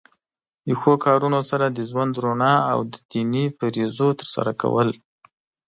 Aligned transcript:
د 0.67 0.69
ښو 0.79 0.93
کارونو 1.05 1.39
سره 1.49 1.65
د 1.69 1.79
ژوند 1.89 2.13
رڼا 2.23 2.55
او 2.71 2.79
د 2.93 2.95
دینی 3.11 3.45
فریضو 3.57 4.09
تر 4.19 4.27
سره 4.35 4.51
کول. 4.61 4.89